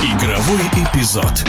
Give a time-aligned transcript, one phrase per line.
[0.00, 1.44] Игровой эпизод.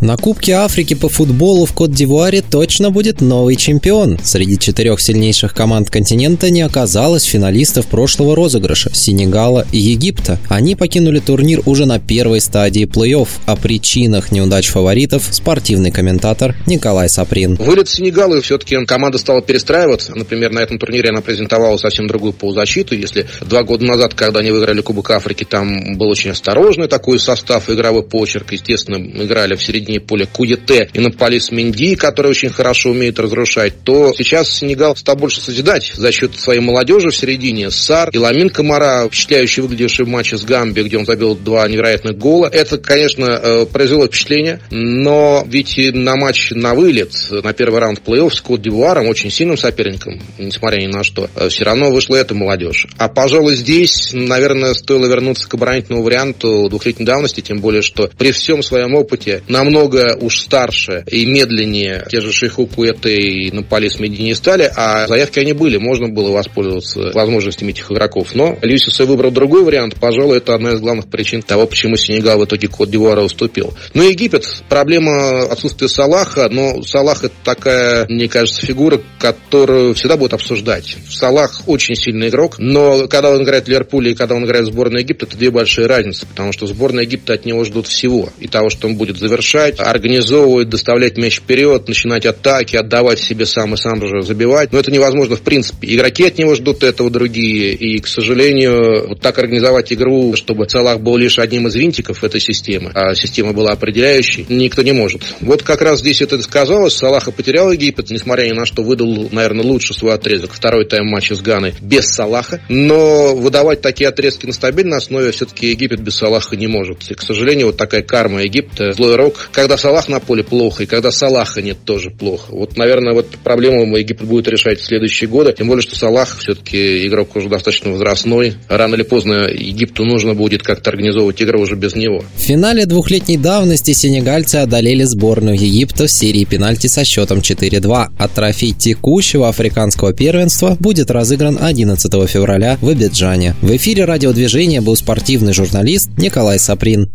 [0.00, 4.16] На Кубке Африки по футболу в Кот-д'Ивуаре точно будет новый чемпион.
[4.22, 10.38] Среди четырех сильнейших команд континента не оказалось финалистов прошлого розыгрыша– Сенегала и Египта.
[10.48, 13.28] Они покинули турнир уже на первой стадии плей-офф.
[13.46, 17.56] О причинах неудач фаворитов– спортивный комментатор Николай Саприн.
[17.56, 20.14] Вылет Сенегала все-таки команда стала перестраиваться.
[20.14, 22.94] Например, на этом турнире она презентовала совсем другую полузащиту.
[22.94, 27.68] Если два года назад, когда они выиграли Кубок Африки, там был очень осторожный такой состав,
[27.68, 28.52] игровой почерк.
[28.52, 33.72] Естественно, играли в середине середине поля Куете и Наполис Менди, который очень хорошо умеет разрушать,
[33.84, 37.70] то сейчас Сенегал стал больше созидать за счет своей молодежи в середине.
[37.70, 42.18] Сар и Ламин Камара, впечатляющий выглядевший в матче с Гамби, где он забил два невероятных
[42.18, 42.50] гола.
[42.52, 48.32] Это, конечно, э, произвело впечатление, но ведь на матч на вылет, на первый раунд плей-офф
[48.32, 52.86] с Кот очень сильным соперником, несмотря ни на что, э, все равно вышла эта молодежь.
[52.98, 58.32] А, пожалуй, здесь, наверное, стоило вернуться к оборонительному варианту двухлетней давности, тем более, что при
[58.32, 63.98] всем своем опыте намного намного уж старше и медленнее те же Шейху Куэте и Наполис
[64.00, 68.34] Медини стали, а заявки они были, можно было воспользоваться возможностями этих игроков.
[68.34, 72.44] Но Люсис выбрал другой вариант, пожалуй, это одна из главных причин того, почему Сенегал в
[72.44, 73.74] итоге Кот Дивуара уступил.
[73.94, 80.34] Ну, Египет, проблема отсутствия Салаха, но Салах это такая, мне кажется, фигура, которую всегда будут
[80.34, 80.96] обсуждать.
[81.08, 84.72] Салах очень сильный игрок, но когда он играет в Ливерпуле и когда он играет в
[84.72, 88.28] сборную Египта, это две большие разницы, потому что сборная Египта от него ждут всего.
[88.38, 93.46] И того, что он будет завершать, играть, организовывать, доставлять мяч вперед, начинать атаки, отдавать себе
[93.46, 94.72] сам и сам же забивать.
[94.72, 95.94] Но это невозможно в принципе.
[95.94, 97.74] Игроки от него ждут этого другие.
[97.74, 102.40] И, к сожалению, вот так организовать игру, чтобы Салах был лишь одним из винтиков этой
[102.40, 105.22] системы, а система была определяющей, никто не может.
[105.40, 106.94] Вот как раз здесь это сказалось.
[106.94, 110.52] Салаха потерял Египет, несмотря ни на что выдал, наверное, лучше свой отрезок.
[110.52, 112.60] Второй тайм матча с Ганой без Салаха.
[112.68, 117.10] Но выдавать такие отрезки на стабильной основе все-таки Египет без Салаха не может.
[117.10, 120.86] И, к сожалению, вот такая карма Египта, злой рок, когда Салах на поле плохо, и
[120.86, 122.52] когда Салаха нет, тоже плохо.
[122.52, 125.52] Вот, наверное, вот проблему Египет будет решать в следующие годы.
[125.52, 128.54] Тем более, что Салах все-таки игрок уже достаточно возрастной.
[128.68, 132.22] Рано или поздно Египту нужно будет как-то организовывать игру уже без него.
[132.36, 138.28] В финале двухлетней давности сенегальцы одолели сборную Египта в серии пенальти со счетом 4-2, а
[138.28, 143.56] трофей текущего африканского первенства будет разыгран 11 февраля в Абиджане.
[143.60, 147.10] В эфире радиодвижения был спортивный журналист Николай Саприн.